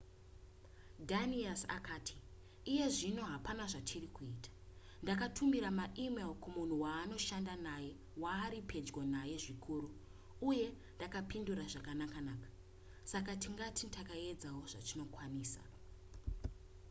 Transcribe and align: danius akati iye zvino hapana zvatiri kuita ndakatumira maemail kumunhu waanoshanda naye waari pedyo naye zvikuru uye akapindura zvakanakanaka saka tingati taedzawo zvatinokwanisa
danius 1.09 1.61
akati 1.77 2.15
iye 2.71 2.85
zvino 2.97 3.23
hapana 3.33 3.63
zvatiri 3.71 4.09
kuita 4.15 4.51
ndakatumira 5.03 5.69
maemail 5.79 6.31
kumunhu 6.43 6.75
waanoshanda 6.85 7.53
naye 7.67 7.91
waari 8.23 8.59
pedyo 8.69 9.01
naye 9.15 9.35
zvikuru 9.43 9.89
uye 10.49 10.67
akapindura 11.05 11.63
zvakanakanaka 11.73 12.49
saka 13.11 13.31
tingati 13.43 13.83
taedzawo 13.95 14.61
zvatinokwanisa 14.71 15.61